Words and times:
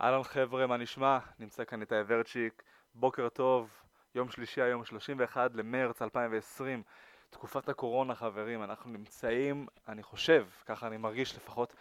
אהלן 0.00 0.22
חבר'ה, 0.22 0.66
מה 0.66 0.76
נשמע? 0.76 1.18
נמצא 1.38 1.64
כאן 1.64 1.82
את 1.82 1.92
האברצ'יק, 1.92 2.62
בוקר 2.94 3.28
טוב, 3.28 3.70
יום 4.14 4.28
שלישי 4.30 4.62
היום, 4.62 4.84
31 4.84 5.54
למרץ 5.54 6.02
2020, 6.02 6.82
תקופת 7.30 7.68
הקורונה 7.68 8.14
חברים, 8.14 8.62
אנחנו 8.62 8.90
נמצאים, 8.90 9.66
אני 9.88 10.02
חושב, 10.02 10.46
ככה 10.66 10.86
אני 10.86 10.96
מרגיש 10.96 11.36
לפחות, 11.36 11.74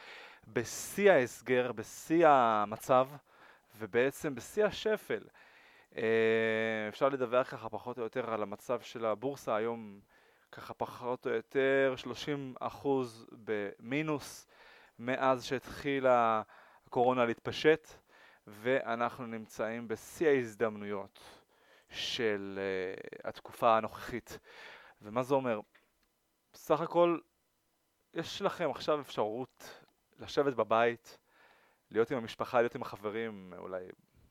בשיא 0.47 1.11
ההסגר, 1.11 1.71
בשיא 1.71 2.27
המצב, 2.27 3.07
ובעצם 3.77 4.35
בשיא 4.35 4.65
השפל. 4.65 5.23
אה, 5.97 6.03
אפשר 6.89 7.09
לדווח 7.09 7.49
ככה 7.49 7.69
פחות 7.69 7.97
או 7.97 8.03
יותר 8.03 8.33
על 8.33 8.43
המצב 8.43 8.81
של 8.81 9.05
הבורסה 9.05 9.55
היום, 9.55 9.99
ככה 10.51 10.73
פחות 10.73 11.27
או 11.27 11.31
יותר 11.31 11.93
30% 12.61 12.87
במינוס 13.31 14.47
מאז 14.99 15.45
שהתחילה 15.45 16.41
הקורונה 16.87 17.25
להתפשט, 17.25 17.87
ואנחנו 18.47 19.25
נמצאים 19.25 19.87
בשיא 19.87 20.27
ההזדמנויות 20.27 21.19
של 21.89 22.59
uh, 22.59 23.27
התקופה 23.27 23.77
הנוכחית. 23.77 24.39
ומה 25.01 25.23
זה 25.23 25.35
אומר? 25.35 25.59
בסך 26.53 26.81
הכל 26.81 27.19
יש 28.13 28.41
לכם 28.41 28.69
עכשיו 28.69 29.01
אפשרות 29.01 29.83
לשבת 30.19 30.53
בבית, 30.53 31.17
להיות 31.91 32.11
עם 32.11 32.17
המשפחה, 32.17 32.61
להיות 32.61 32.75
עם 32.75 32.81
החברים, 32.81 33.53
אולי 33.57 33.85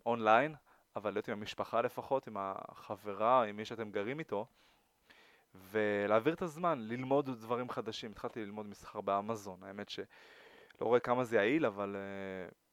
אונליין, 0.07 0.55
אבל 0.97 1.13
להיות 1.13 1.29
עם 1.29 1.39
המשפחה 1.39 1.83
לפחות, 1.83 2.27
עם 2.27 2.37
החברה, 2.39 3.45
עם 3.45 3.57
מי 3.57 3.65
שאתם 3.65 3.91
גרים 3.91 4.19
איתו, 4.19 4.47
ולהעביר 5.55 6.35
את 6.35 6.43
הזמן, 6.43 6.79
ללמוד 6.79 7.31
דברים 7.31 7.71
חדשים. 7.71 8.11
התחלתי 8.11 8.45
ללמוד 8.45 8.67
מסחר 8.67 9.01
באמזון, 9.01 9.63
האמת 9.63 9.89
שלא 9.89 10.07
רואה 10.81 11.01
כמה 11.01 11.25
זה 11.25 11.37
יעיל, 11.37 11.67
אבל 11.67 11.97
uh, 11.97 12.64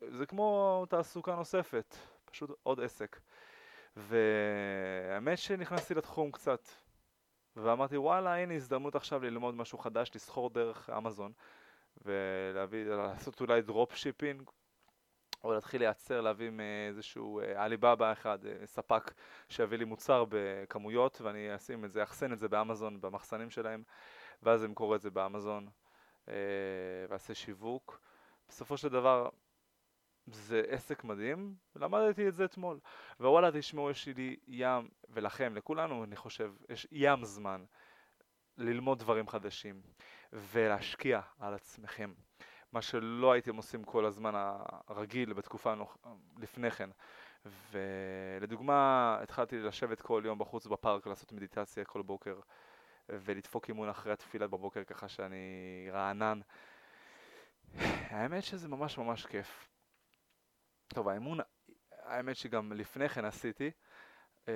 זה 0.00 0.26
כמו 0.26 0.84
תעסוקה 0.88 1.34
נוספת, 1.34 1.96
פשוט 2.24 2.50
עוד 2.62 2.80
עסק. 2.80 3.20
והאמת 3.96 5.38
שנכנסתי 5.38 5.94
לתחום 5.94 6.30
קצת, 6.30 6.68
ואמרתי 7.56 7.96
וואלה 7.96 8.36
הנה 8.36 8.54
הזדמנות 8.54 8.94
עכשיו 8.94 9.22
ללמוד 9.22 9.54
משהו 9.54 9.78
חדש, 9.78 10.10
לסחור 10.14 10.50
דרך 10.50 10.90
אמזון 10.90 11.32
ולהביא, 12.04 12.84
לעשות 12.84 13.40
אולי 13.40 13.62
drop 13.62 13.94
shipping 13.94 14.50
או 15.44 15.52
להתחיל 15.52 15.80
לייצר, 15.80 16.20
להביא 16.20 16.50
מאיזשהו 16.50 17.40
עליבאבא 17.56 18.06
אה, 18.06 18.12
אחד, 18.12 18.46
אה, 18.46 18.66
ספק 18.66 19.12
שיביא 19.48 19.78
לי 19.78 19.84
מוצר 19.84 20.24
בכמויות 20.28 21.20
ואני 21.20 21.56
אשים 21.56 21.84
את 21.84 21.92
זה, 21.92 22.02
אחסן 22.02 22.32
את 22.32 22.38
זה 22.38 22.48
באמזון 22.48 23.00
במחסנים 23.00 23.50
שלהם 23.50 23.82
ואז 24.42 24.64
אמכור 24.64 24.96
את 24.96 25.00
זה 25.00 25.10
באמזון 25.10 25.68
אה, 26.28 26.34
ואעשה 27.08 27.34
שיווק. 27.34 28.00
בסופו 28.48 28.76
של 28.76 28.88
דבר 28.88 29.28
זה 30.26 30.62
עסק 30.68 31.04
מדהים, 31.04 31.54
למדתי 31.76 32.28
את 32.28 32.34
זה 32.34 32.44
אתמול. 32.44 32.78
ווואלה 33.20 33.50
תשמעו 33.52 33.90
יש 33.90 34.06
לי 34.06 34.36
ים, 34.48 34.88
ולכם, 35.08 35.54
לכולנו 35.56 36.04
אני 36.04 36.16
חושב, 36.16 36.52
יש 36.68 36.86
ים 36.92 37.24
זמן 37.24 37.64
ללמוד 38.58 38.98
דברים 38.98 39.28
חדשים 39.28 39.82
ולהשקיע 40.32 41.20
על 41.38 41.54
עצמכם. 41.54 42.12
מה 42.72 42.82
שלא 42.82 43.32
הייתם 43.32 43.56
עושים 43.56 43.84
כל 43.84 44.04
הזמן 44.04 44.32
הרגיל 44.88 45.32
בתקופה 45.32 45.74
נוח... 45.74 45.96
לפני 46.38 46.70
כן. 46.70 46.90
ולדוגמה, 47.70 49.18
התחלתי 49.22 49.58
לשבת 49.58 50.00
כל 50.00 50.22
יום 50.24 50.38
בחוץ 50.38 50.66
בפארק 50.66 51.06
לעשות 51.06 51.32
מדיטציה 51.32 51.84
כל 51.84 52.02
בוקר 52.02 52.40
ולדפוק 53.08 53.68
אימון 53.68 53.88
אחרי 53.88 54.12
התפילה 54.12 54.46
בבוקר 54.46 54.84
ככה 54.84 55.08
שאני 55.08 55.88
רענן. 55.92 56.40
האמת 58.10 58.44
שזה 58.44 58.68
ממש 58.68 58.98
ממש 58.98 59.26
כיף. 59.26 59.69
טוב, 60.94 61.08
האימון, 61.08 61.38
האמת 61.92 62.36
שגם 62.36 62.72
לפני 62.72 63.08
כן 63.08 63.24
עשיתי, 63.24 63.70
אה, 64.48 64.54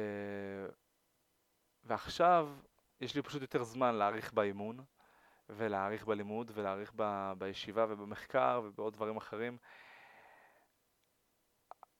ועכשיו 1.84 2.48
יש 3.00 3.14
לי 3.14 3.22
פשוט 3.22 3.42
יותר 3.42 3.64
זמן 3.64 3.94
להאריך 3.94 4.32
באימון, 4.32 4.84
ולהאריך 5.48 6.04
בלימוד, 6.06 6.50
ולהאריך 6.54 6.92
ב, 6.96 7.32
בישיבה 7.38 7.86
ובמחקר 7.88 8.60
ובעוד 8.64 8.92
דברים 8.92 9.16
אחרים. 9.16 9.58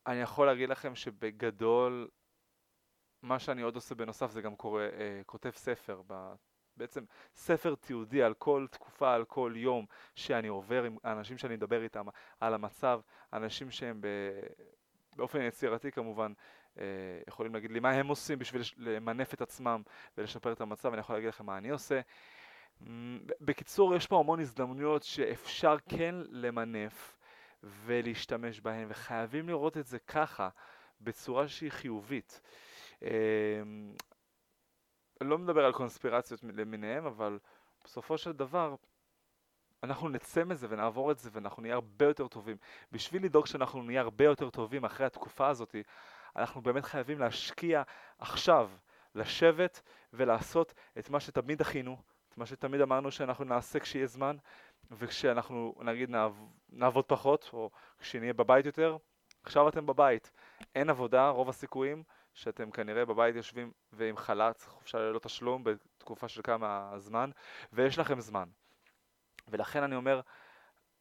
אני 0.06 0.20
יכול 0.20 0.46
להגיד 0.46 0.68
לכם 0.68 0.94
שבגדול, 0.94 2.08
מה 3.22 3.38
שאני 3.38 3.62
עוד 3.62 3.74
עושה 3.74 3.94
בנוסף 3.94 4.30
זה 4.30 4.42
גם 4.42 4.56
קורא, 4.56 4.82
אה, 4.82 5.20
כותב 5.26 5.50
ספר, 5.50 6.02
בעצם 6.76 7.04
ספר 7.34 7.74
תיעודי 7.74 8.22
על 8.22 8.34
כל 8.34 8.66
תקופה, 8.70 9.14
על 9.14 9.24
כל 9.24 9.52
יום 9.56 9.86
שאני 10.14 10.48
עובר 10.48 10.84
עם 10.84 10.96
האנשים 11.04 11.38
שאני 11.38 11.56
מדבר 11.56 11.82
איתם 11.82 12.06
על 12.40 12.54
המצב, 12.54 13.00
אנשים 13.32 13.70
שהם 13.70 14.00
ב... 14.00 14.06
באופן 15.16 15.40
יצירתי 15.40 15.92
כמובן 15.92 16.32
אה, 16.78 16.84
יכולים 17.28 17.54
להגיד 17.54 17.70
לי 17.70 17.80
מה 17.80 17.90
הם 17.90 18.06
עושים 18.06 18.38
בשביל 18.38 18.62
למנף 18.76 19.34
את 19.34 19.40
עצמם 19.40 19.82
ולשפר 20.18 20.52
את 20.52 20.60
המצב, 20.60 20.92
אני 20.92 21.00
יכול 21.00 21.16
להגיד 21.16 21.28
לכם 21.28 21.46
מה 21.46 21.58
אני 21.58 21.70
עושה. 21.70 22.00
בקיצור, 23.40 23.94
יש 23.94 24.06
פה 24.06 24.18
המון 24.18 24.40
הזדמנויות 24.40 25.02
שאפשר 25.02 25.76
כן 25.88 26.14
למנף 26.30 27.16
ולהשתמש 27.62 28.60
בהן, 28.60 28.86
וחייבים 28.90 29.48
לראות 29.48 29.76
את 29.76 29.86
זה 29.86 29.98
ככה, 29.98 30.48
בצורה 31.00 31.48
שהיא 31.48 31.70
חיובית. 31.70 32.40
לא 35.24 35.38
מדבר 35.38 35.64
על 35.64 35.72
קונספירציות 35.72 36.40
למיניהם, 36.42 37.06
אבל 37.06 37.38
בסופו 37.84 38.18
של 38.18 38.32
דבר 38.32 38.74
אנחנו 39.82 40.08
נצא 40.08 40.44
מזה 40.44 40.66
ונעבור 40.70 41.10
את 41.12 41.18
זה 41.18 41.30
ואנחנו 41.32 41.62
נהיה 41.62 41.74
הרבה 41.74 42.06
יותר 42.06 42.28
טובים. 42.28 42.56
בשביל 42.92 43.24
לדאוג 43.24 43.46
שאנחנו 43.46 43.82
נהיה 43.82 44.00
הרבה 44.00 44.24
יותר 44.24 44.50
טובים 44.50 44.84
אחרי 44.84 45.06
התקופה 45.06 45.48
הזאת, 45.48 45.74
אנחנו 46.36 46.62
באמת 46.62 46.84
חייבים 46.84 47.18
להשקיע 47.18 47.82
עכשיו, 48.18 48.70
לשבת 49.14 49.82
ולעשות 50.12 50.74
את 50.98 51.10
מה 51.10 51.20
שתמיד 51.20 51.60
הכינו, 51.60 51.96
את 52.28 52.38
מה 52.38 52.46
שתמיד 52.46 52.80
אמרנו 52.80 53.10
שאנחנו 53.10 53.44
נעשה 53.44 53.80
כשיהיה 53.80 54.06
זמן, 54.06 54.36
וכשאנחנו 54.90 55.74
נגיד 55.80 56.10
נעב, 56.10 56.46
נעבוד 56.68 57.04
פחות, 57.04 57.50
או 57.52 57.70
כשנהיה 57.98 58.32
בבית 58.32 58.66
יותר, 58.66 58.96
עכשיו 59.42 59.68
אתם 59.68 59.86
בבית, 59.86 60.30
אין 60.74 60.90
עבודה, 60.90 61.28
רוב 61.28 61.48
הסיכויים, 61.48 62.02
שאתם 62.34 62.70
כנראה 62.70 63.04
בבית 63.04 63.36
יושבים 63.36 63.72
ועם 63.92 64.16
חל"ת, 64.16 64.60
חופשה 64.60 64.98
ללא 64.98 65.18
תשלום 65.18 65.64
בתקופה 65.64 66.28
של 66.28 66.42
כמה 66.42 66.92
זמן, 66.96 67.30
ויש 67.72 67.98
לכם 67.98 68.20
זמן. 68.20 68.48
ולכן 69.48 69.82
אני 69.82 69.96
אומר, 69.96 70.20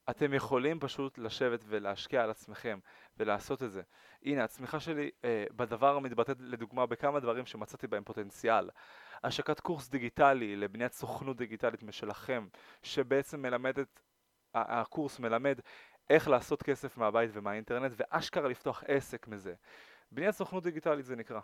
אתם 0.10 0.34
יכולים 0.34 0.80
פשוט 0.80 1.18
לשבת 1.18 1.64
ולהשקיע 1.68 2.24
על 2.24 2.30
עצמכם 2.30 2.80
ולעשות 3.18 3.64
את 3.64 3.72
זה. 3.72 3.82
הנה, 4.24 4.44
הצמיחה 4.44 4.80
שלי 4.80 5.10
אה, 5.26 5.46
בדבר 5.56 6.00
מתבטאת 6.00 6.38
לדוגמה 6.40 6.86
בכמה 6.86 7.20
דברים 7.20 7.46
שמצאתי 7.46 7.88
בהם 7.88 8.04
פוטנציאל. 8.04 8.70
השקת 9.24 9.60
קורס 9.60 9.90
דיגיטלי 9.90 10.56
לבניית 10.56 10.94
סוכנות 10.94 11.38
דיגיטלית 11.38 11.84
משלכם, 11.84 12.48
שבעצם 12.84 13.42
מלמדת, 13.42 14.02
הקורס 14.54 15.20
מלמד 15.20 15.60
איך 16.10 16.28
לעשות 16.28 16.64
כסף 16.64 16.98
מהבית 16.98 17.30
ומהאינטרנט 17.34 17.92
ואשכרה 17.98 18.48
לפתוח 18.48 18.84
עסק 18.88 19.28
מזה. 19.28 19.54
בניית 20.14 20.36
סוכנות 20.36 20.64
דיגיטלית 20.64 21.06
זה 21.06 21.16
נקרא. 21.16 21.40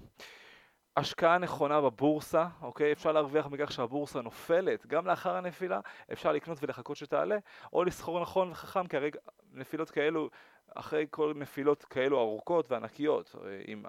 השקעה 0.97 1.37
נכונה 1.37 1.81
בבורסה, 1.81 2.47
אוקיי? 2.61 2.91
אפשר 2.91 3.11
להרוויח 3.11 3.47
מכך 3.47 3.71
שהבורסה 3.71 4.21
נופלת, 4.21 4.85
גם 4.85 5.07
לאחר 5.07 5.35
הנפילה 5.35 5.79
אפשר 6.11 6.31
לקנות 6.31 6.57
ולחכות 6.61 6.97
שתעלה, 6.97 7.37
או 7.73 7.83
לסחור 7.83 8.21
נכון 8.21 8.51
וחכם, 8.51 8.87
כי 8.87 8.97
הרי 8.97 9.11
נפילות 9.53 9.91
כאלו, 9.91 10.29
אחרי 10.75 11.05
כל 11.09 11.33
נפילות 11.35 11.83
כאלו 11.83 12.19
ארוכות 12.19 12.71
וענקיות, 12.71 13.35
אם 13.67 13.83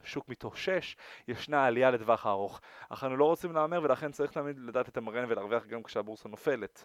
השוק 0.00 0.28
מתאושש, 0.28 0.96
ישנה 1.28 1.66
עלייה 1.66 1.90
לטווח 1.90 2.26
הארוך. 2.26 2.60
אך 2.88 3.04
אנו 3.04 3.16
לא 3.16 3.24
רוצים 3.24 3.52
להמר 3.52 3.80
ולכן 3.82 4.12
צריך 4.12 4.32
תמיד 4.32 4.58
לדעת 4.58 4.88
את 4.88 4.96
המרן 4.96 5.24
ולהרוויח 5.28 5.66
גם 5.66 5.82
כשהבורסה 5.82 6.28
נופלת. 6.28 6.84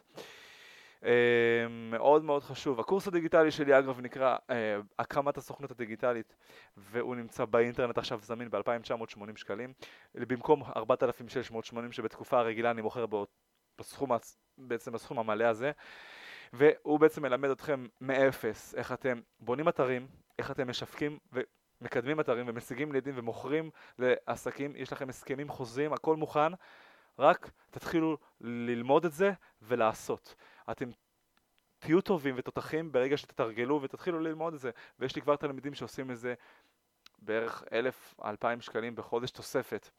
אה, 1.06 1.68
מאוד 1.70 2.24
מאוד 2.24 2.44
חשוב. 2.44 2.80
הקורס 2.80 3.08
הדיגיטלי 3.08 3.52
שלי 3.52 3.80
אגב 3.80 4.02
נקרא 4.02 4.38
אה, 4.50 4.78
הקמת 5.00 5.38
הסוכנות 5.38 5.72
הדיגיטלית 5.72 6.36
והוא 6.78 7.16
נמצא 7.16 7.46
באינטרנט 7.46 7.98
עכשיו 7.98 8.20
זמין 8.22 8.50
ב-2980 8.50 9.38
שקלים 9.38 9.74
במקום 10.16 10.64
4680 10.76 11.92
שבתקופה 11.92 12.40
הרגילה 12.40 12.72
אני 12.72 12.82
מוכר 12.82 13.06
בסכום, 13.80 14.12
בעצם 14.58 14.92
בסכום 14.92 15.20
המלא 15.20 15.44
הזה 15.44 15.72
והוא 16.54 17.00
בעצם 17.00 17.22
מלמד 17.22 17.50
אתכם 17.50 17.86
מאפס 18.02 18.76
איך 18.76 18.92
אתם 18.92 19.20
בונים 19.40 19.70
אתרים, 19.70 20.08
איך 20.40 20.52
אתם 20.52 20.70
משווקים 20.70 21.18
ומקדמים 21.82 22.20
אתרים 22.20 22.46
ומשיגים 22.50 22.92
לידים 22.92 23.14
ומוכרים 23.18 23.70
לעסקים, 24.00 24.76
יש 24.76 24.94
לכם 24.94 25.10
הסכמים 25.10 25.50
חוזים, 25.50 25.94
הכל 25.94 26.16
מוכן 26.16 26.52
רק 27.20 27.52
תתחילו 27.72 28.18
ללמוד 28.42 29.06
את 29.06 29.12
זה 29.12 29.32
ולעשות. 29.62 30.36
אתם 30.72 30.90
תהיו 31.80 32.02
טובים 32.02 32.36
ותותחים 32.38 32.92
ברגע 32.92 33.18
שתתרגלו 33.18 33.82
ותתחילו 33.82 34.20
ללמוד 34.20 34.54
את 34.54 34.60
זה. 34.60 34.72
ויש 35.00 35.16
לי 35.16 35.22
כבר 35.22 35.36
תלמידים 35.36 35.74
שעושים 35.74 36.12
את 36.12 36.18
זה 36.18 36.34
בערך 37.20 37.64
אלף, 37.72 38.16
אלפיים 38.24 38.62
שקלים 38.62 38.96
בחודש 38.96 39.32
תוספת. 39.32 39.90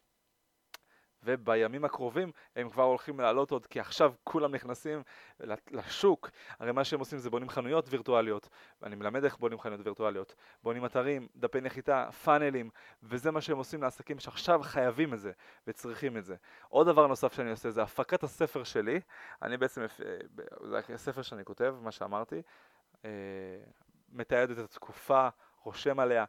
ובימים 1.24 1.84
הקרובים 1.84 2.32
הם 2.56 2.70
כבר 2.70 2.82
הולכים 2.82 3.20
לעלות 3.20 3.50
עוד, 3.50 3.66
כי 3.66 3.80
עכשיו 3.80 4.12
כולם 4.24 4.54
נכנסים 4.54 5.02
לשוק. 5.70 6.30
הרי 6.58 6.72
מה 6.72 6.84
שהם 6.84 7.00
עושים 7.00 7.18
זה 7.18 7.30
בונים 7.30 7.48
חנויות 7.48 7.86
וירטואליות, 7.90 8.48
ואני 8.82 8.96
מלמד 8.96 9.24
איך 9.24 9.36
בונים 9.36 9.60
חנויות 9.60 9.86
וירטואליות, 9.86 10.34
בונים 10.62 10.84
אתרים, 10.84 11.28
דפי 11.36 11.60
נחיתה, 11.60 12.10
פאנלים, 12.24 12.70
וזה 13.02 13.30
מה 13.30 13.40
שהם 13.40 13.56
עושים 13.58 13.82
לעסקים 13.82 14.18
שעכשיו 14.18 14.60
חייבים 14.62 15.14
את 15.14 15.20
זה 15.20 15.32
וצריכים 15.66 16.16
את 16.16 16.24
זה. 16.24 16.36
עוד 16.68 16.86
דבר 16.86 17.06
נוסף 17.06 17.32
שאני 17.32 17.50
עושה 17.50 17.70
זה 17.70 17.82
הפקת 17.82 18.22
הספר 18.22 18.64
שלי, 18.64 19.00
אני 19.42 19.56
בעצם, 19.56 19.82
זה 20.60 20.78
הספר 20.94 21.22
שאני 21.22 21.44
כותב, 21.44 21.74
מה 21.80 21.90
שאמרתי, 21.90 22.42
אה, 23.04 23.10
מתעד 24.12 24.50
את 24.50 24.58
התקופה, 24.58 25.28
רושם 25.62 26.00
עליה, 26.00 26.24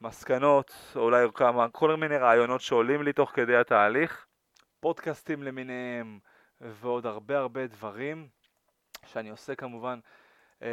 מסקנות, 0.00 0.74
אולי 0.96 1.26
כמה, 1.34 1.68
כל 1.68 1.96
מיני 1.96 2.16
רעיונות 2.16 2.60
שעולים 2.60 3.02
לי 3.02 3.12
תוך 3.12 3.30
כדי 3.34 3.56
התהליך, 3.56 4.26
פודקאסטים 4.82 5.42
למיניהם 5.42 6.18
ועוד 6.60 7.06
הרבה 7.06 7.38
הרבה 7.38 7.66
דברים 7.66 8.28
שאני 9.06 9.30
עושה 9.30 9.54
כמובן. 9.54 9.98
אה, 10.62 10.68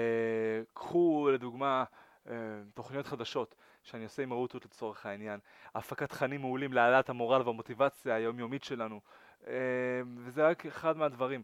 קחו 0.73 1.29
לדוגמה 1.33 1.83
אה, 2.29 2.33
תוכניות 2.73 3.07
חדשות 3.07 3.55
שאני 3.83 4.03
עושה 4.03 4.23
עם 4.23 4.33
רוטות 4.33 4.65
לצורך 4.65 5.05
העניין, 5.05 5.39
הפקת 5.75 6.09
תכנים 6.09 6.41
מעולים 6.41 6.73
להעלאת 6.73 7.09
המורל 7.09 7.41
והמוטיבציה 7.41 8.15
היומיומית 8.15 8.63
שלנו, 8.63 9.01
אה, 9.47 9.53
וזה 10.17 10.47
רק 10.47 10.65
אחד 10.65 10.97
מהדברים. 10.97 11.43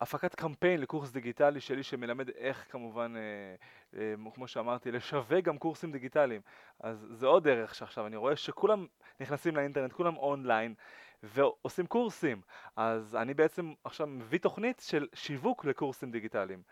הפקת 0.00 0.34
קמפיין 0.34 0.80
לקורס 0.80 1.12
דיגיטלי 1.12 1.60
שלי 1.60 1.82
שמלמד 1.82 2.28
איך 2.28 2.66
כמובן, 2.68 3.14
אה, 3.16 4.00
אה, 4.00 4.30
כמו 4.34 4.48
שאמרתי, 4.48 4.92
לשווק 4.92 5.44
גם 5.44 5.58
קורסים 5.58 5.92
דיגיטליים. 5.92 6.40
אז 6.80 7.06
זה 7.10 7.26
עוד 7.26 7.44
דרך 7.44 7.74
שעכשיו 7.74 8.06
אני 8.06 8.16
רואה 8.16 8.36
שכולם 8.36 8.86
נכנסים 9.20 9.56
לאינטרנט, 9.56 9.92
כולם 9.92 10.16
אונליין 10.16 10.74
ועושים 11.22 11.86
קורסים. 11.86 12.40
אז 12.76 13.16
אני 13.16 13.34
בעצם 13.34 13.72
עכשיו 13.84 14.06
מביא 14.06 14.38
תוכנית 14.38 14.80
של 14.80 15.08
שיווק 15.14 15.64
לקורסים 15.64 16.10
דיגיטליים. 16.10 16.62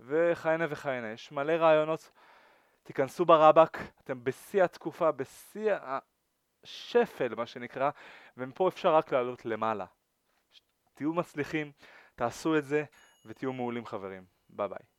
וכהנה 0.00 0.66
וכהנה, 0.70 1.08
יש 1.12 1.32
מלא 1.32 1.52
רעיונות. 1.52 2.10
תיכנסו 2.82 3.24
ברבק, 3.24 3.78
אתם 4.04 4.24
בשיא 4.24 4.64
התקופה, 4.64 5.12
בשיא 5.12 5.74
השפל 6.62 7.34
מה 7.34 7.46
שנקרא, 7.46 7.90
ומפה 8.36 8.68
אפשר 8.68 8.94
רק 8.94 9.12
לעלות 9.12 9.44
למעלה. 9.44 9.84
תהיו 10.94 11.12
מצליחים. 11.12 11.72
תעשו 12.14 12.58
את 12.58 12.64
זה 12.64 12.84
ותהיו 13.26 13.52
מעולים 13.52 13.86
חברים. 13.86 14.24
ביי 14.48 14.68
ביי. 14.68 14.89